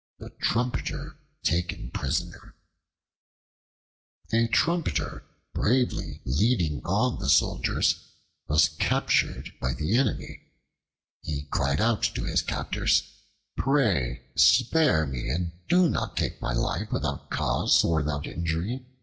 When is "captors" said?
12.41-13.11